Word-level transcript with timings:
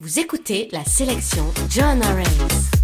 Vous 0.00 0.20
écoutez 0.20 0.68
la 0.70 0.84
sélection 0.84 1.52
John 1.68 2.00
Orange. 2.04 2.77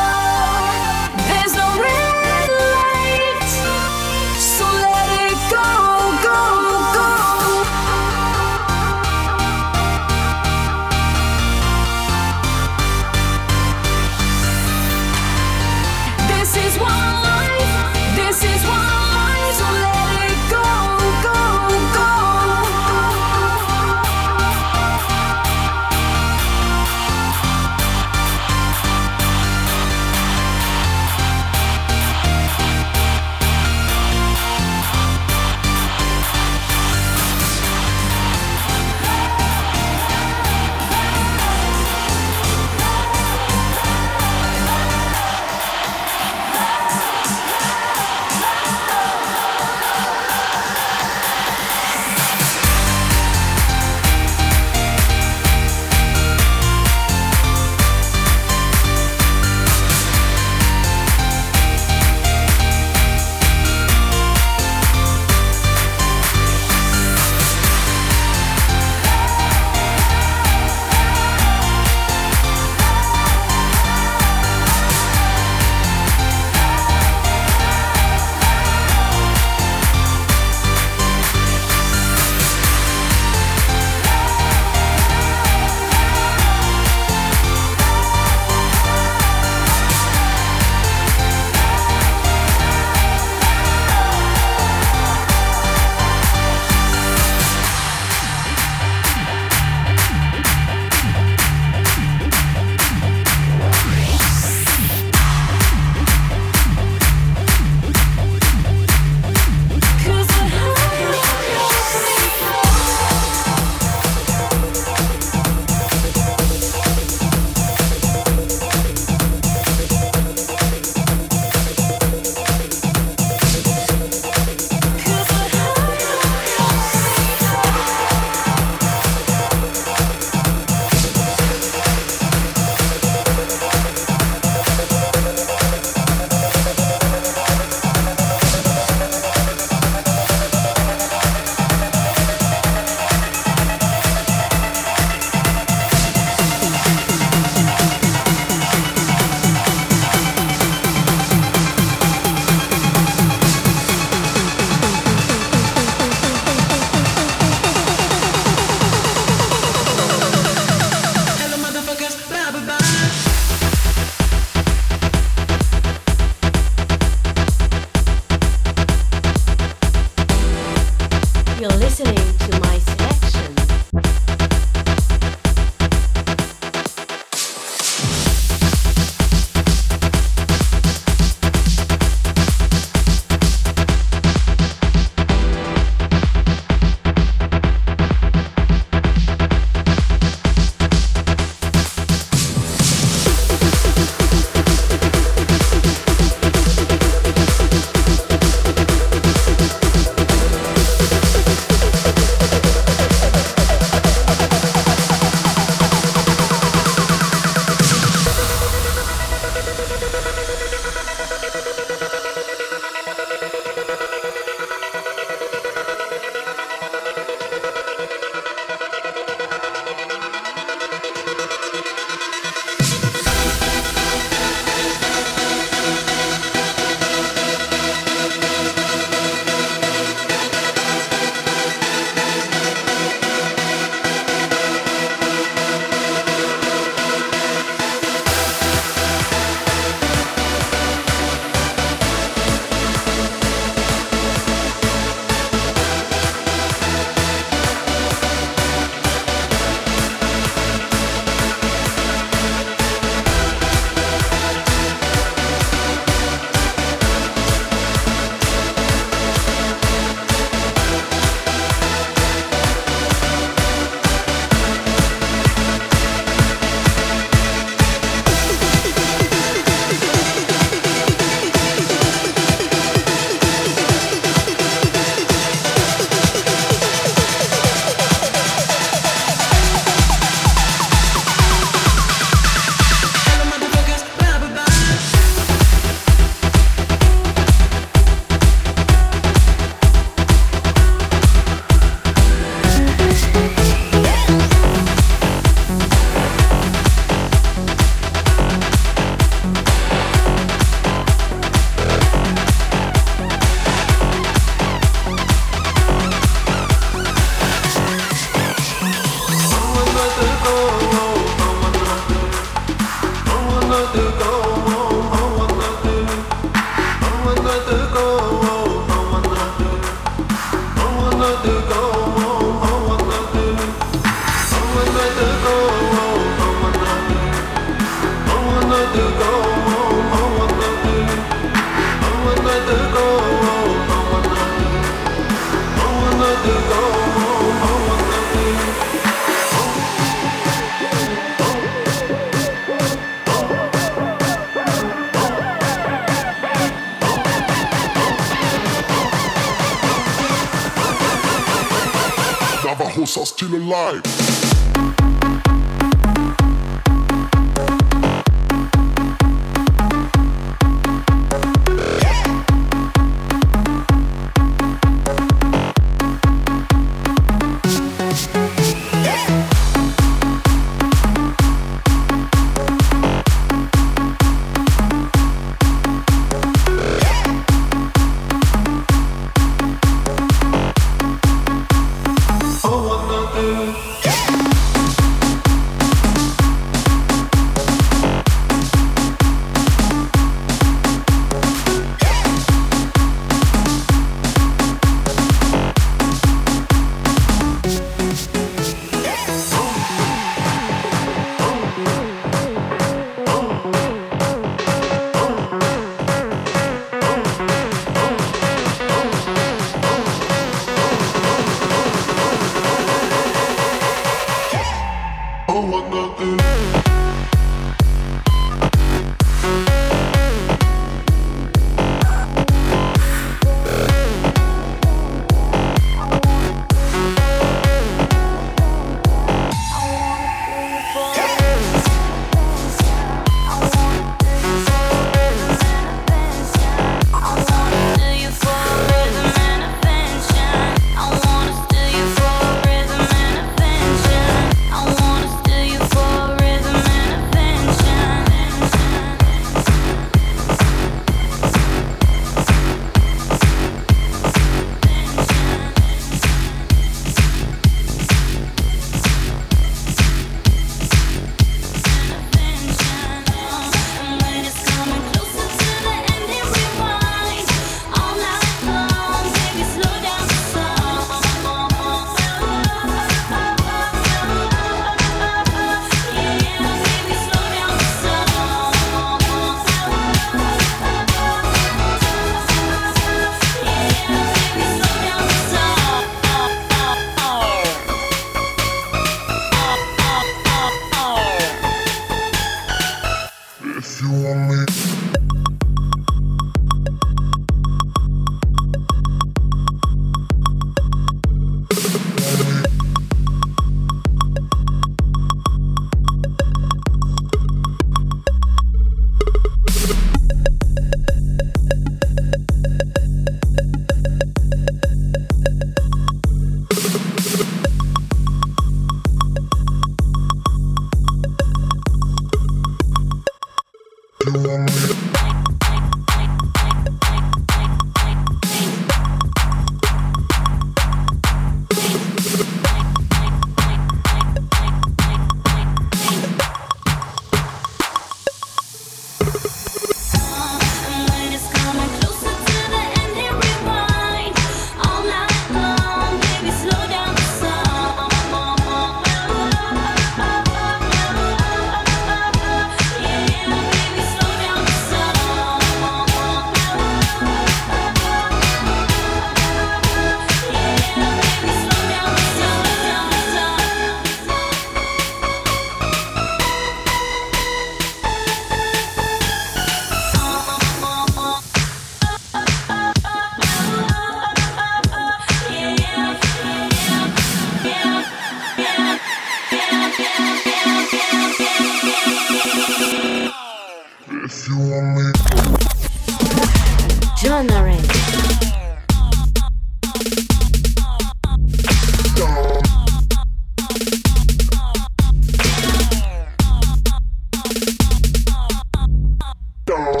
go. 599.71 600.00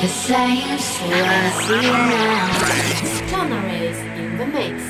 the 0.00 0.08
same, 0.08 0.78
so 0.78 1.04
I 1.06 1.50
see 1.66 1.74
it 1.74 1.92
now. 1.92 3.30
Donna 3.30 3.66
is 3.72 3.98
in 4.16 4.38
the 4.38 4.46
mix. 4.46 4.82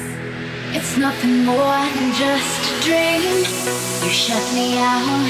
It's 0.77 0.99
nothing 0.99 1.44
more 1.47 1.81
than 1.94 2.12
just 2.12 2.61
a 2.71 2.81
dream. 2.85 3.23
You 4.05 4.11
shut 4.11 4.44
me 4.53 4.79
out. 4.79 5.29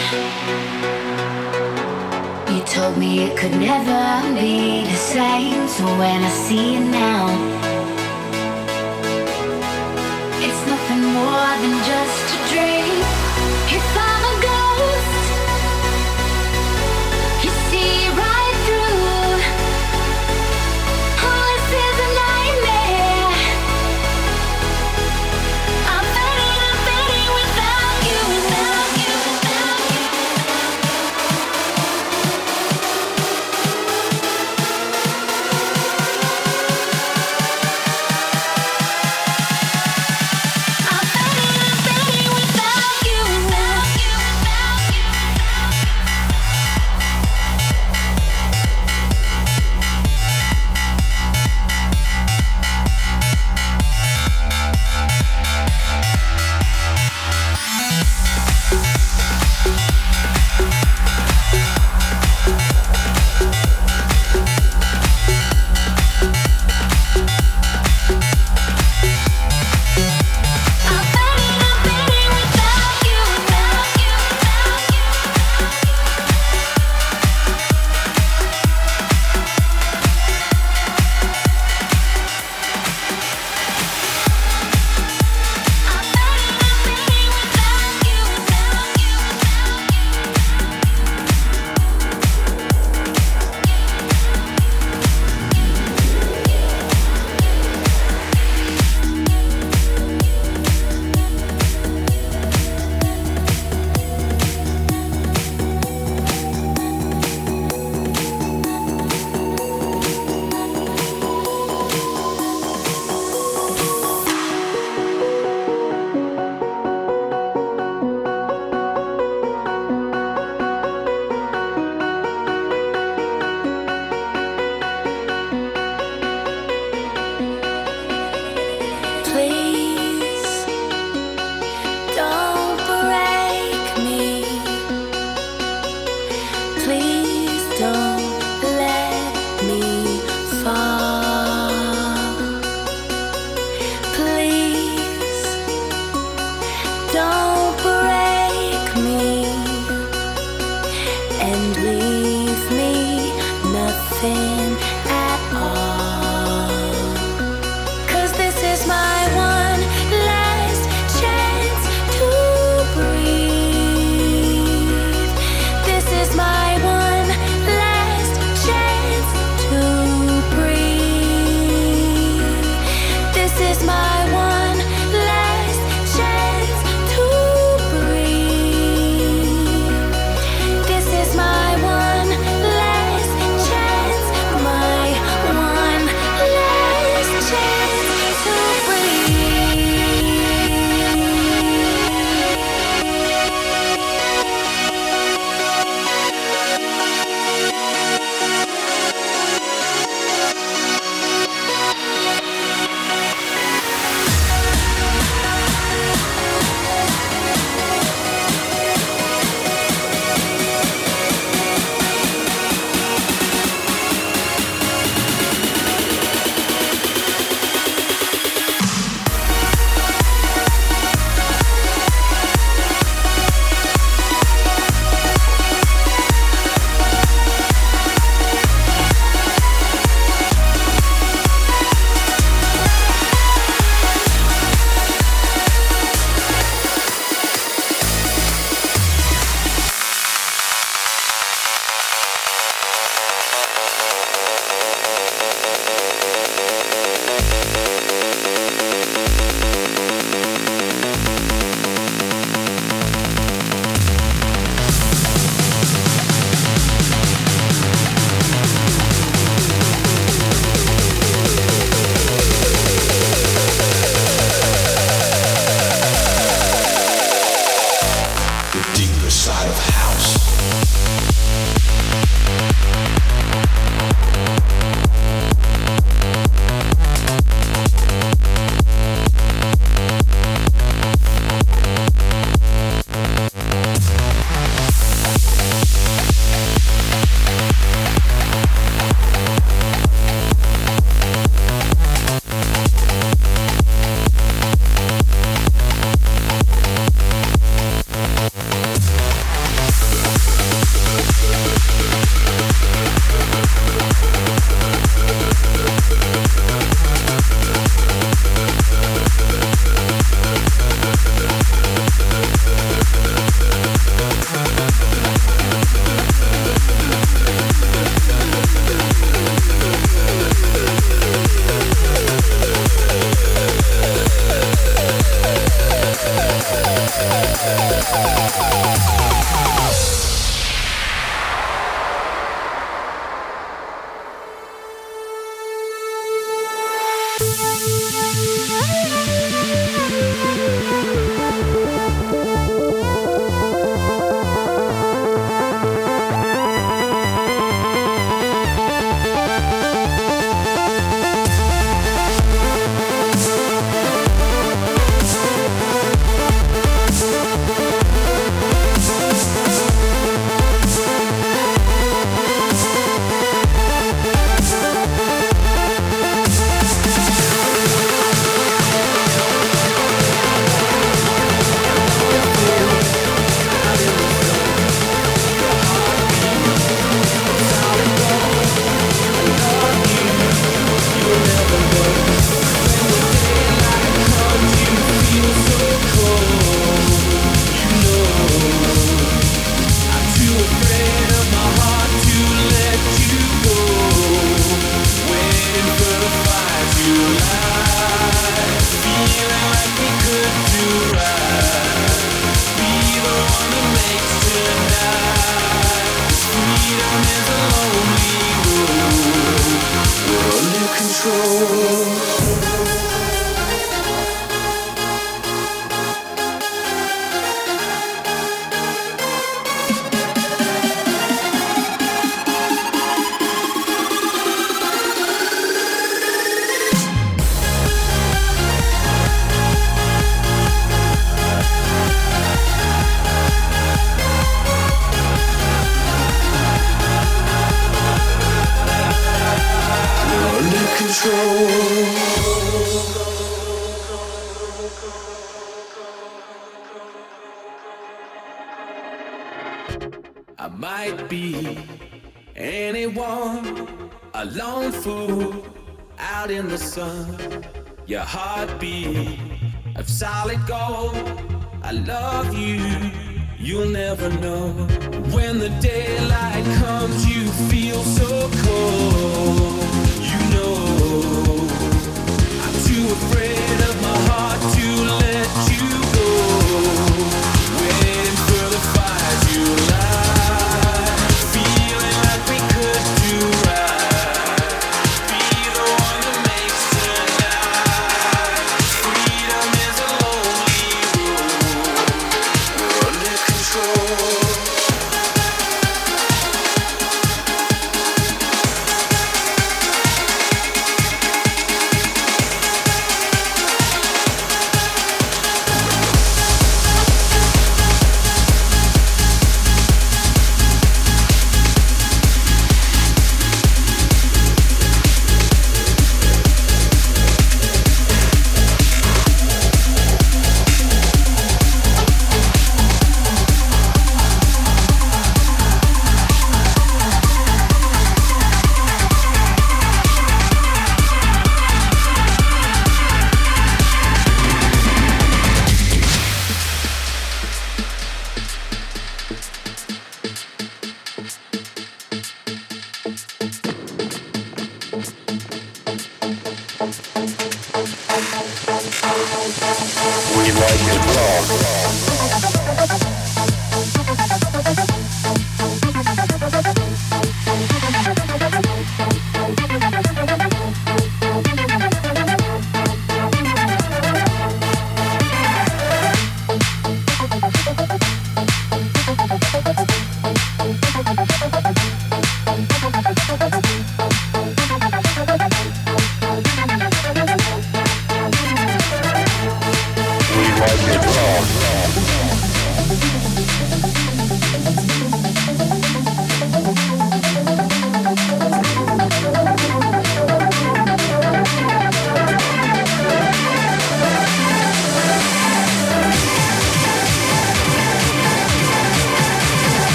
You 2.50 2.60
told 2.64 2.98
me 2.98 3.20
it 3.20 3.36
could 3.36 3.52
never 3.52 4.34
be 4.34 4.82
the 4.82 4.96
same, 4.96 5.68
so 5.68 5.84
when 5.98 6.24
I 6.24 6.30
see 6.30 6.74
you 6.74 6.80
now. 6.80 7.57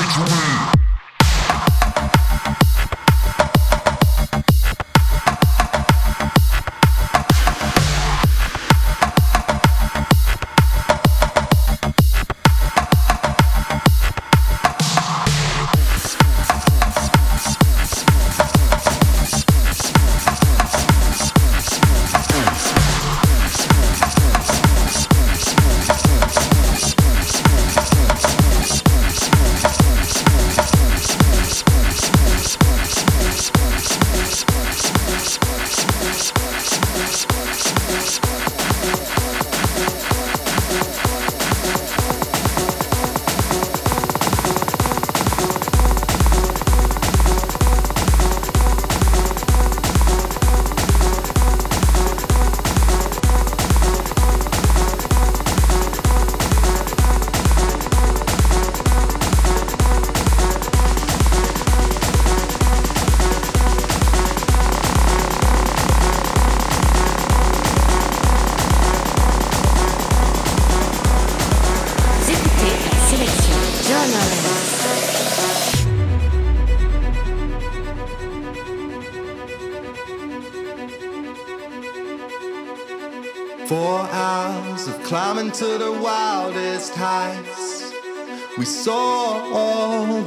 to 0.00 0.20
me. 0.24 0.79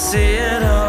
I 0.00 0.12
never 0.12 0.60
let 0.60 0.87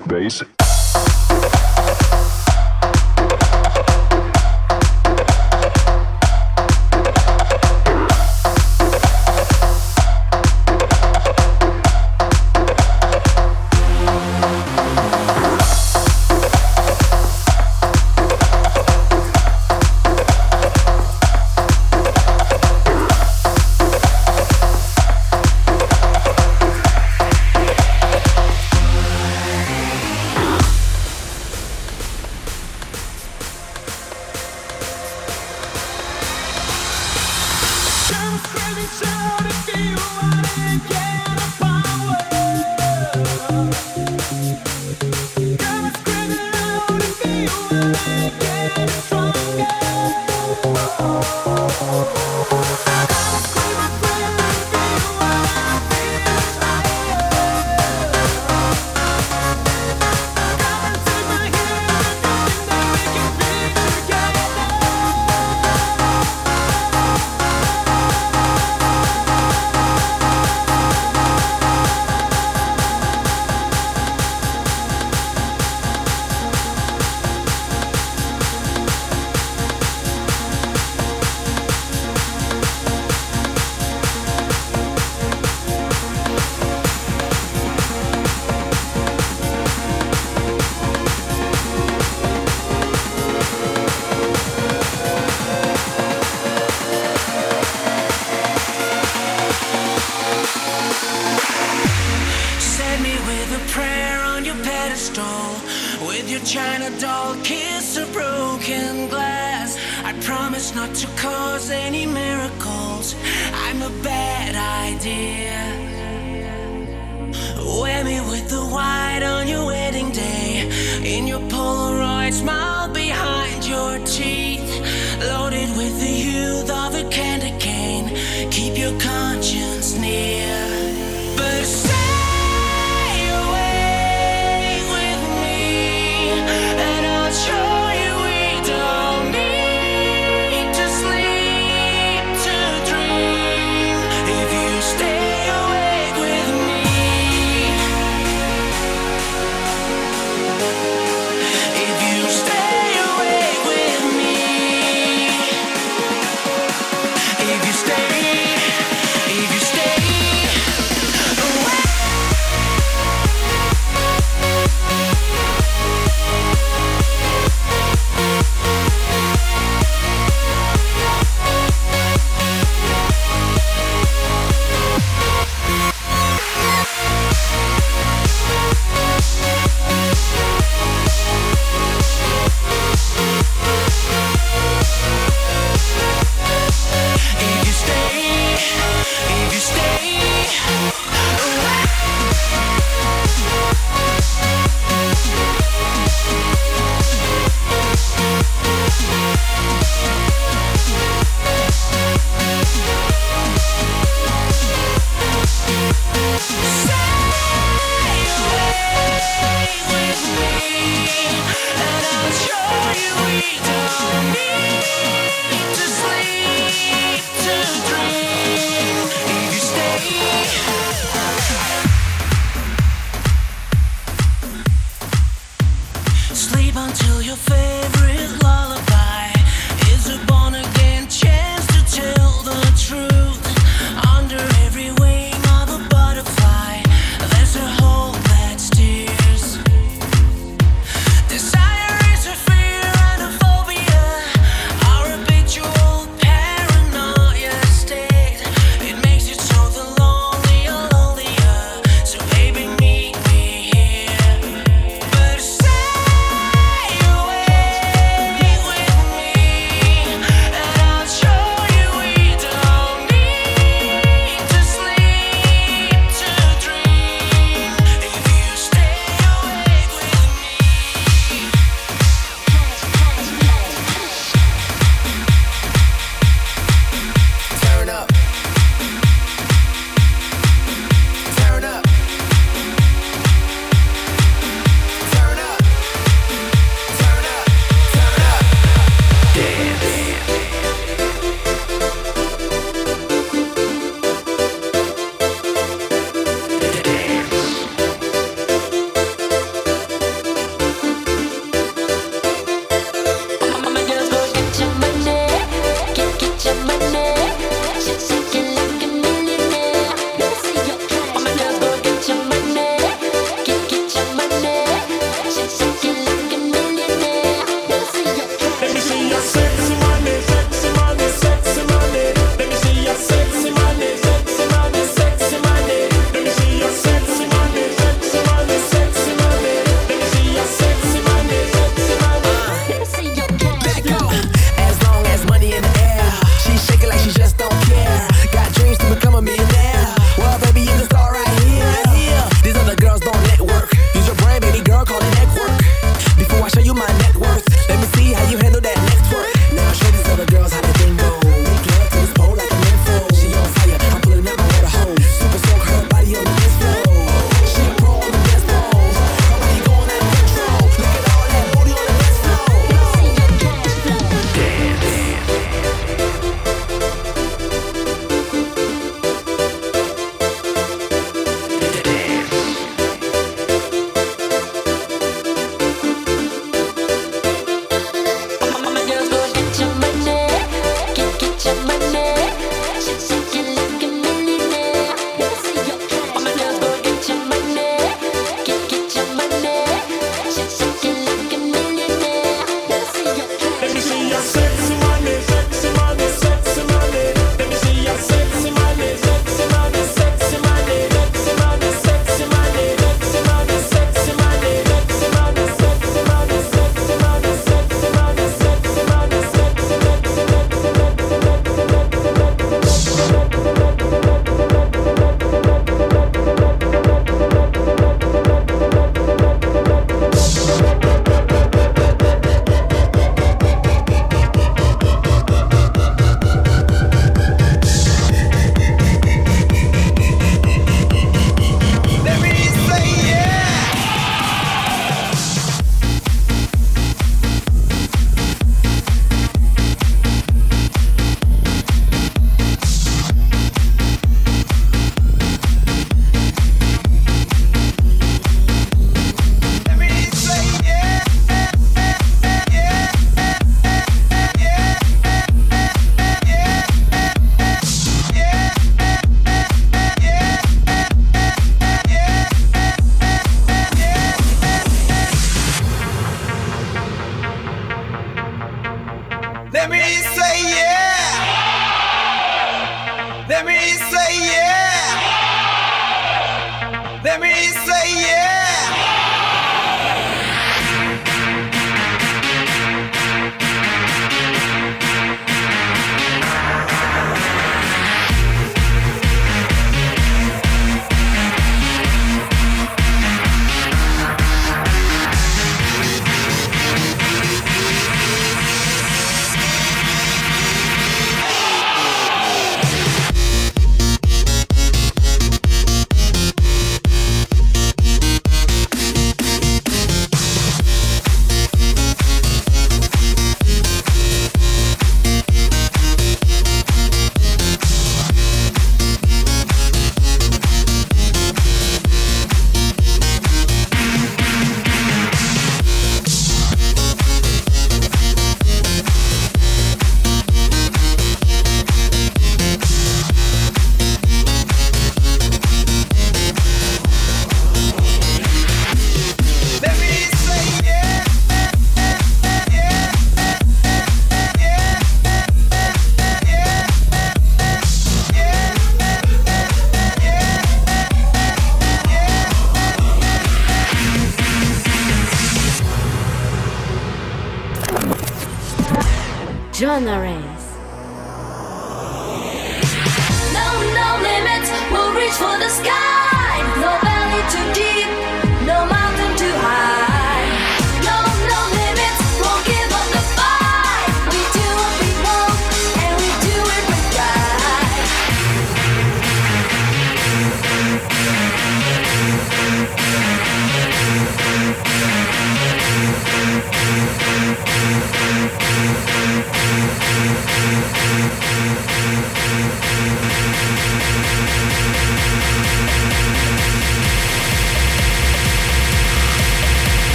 motherfucking 0.00 0.47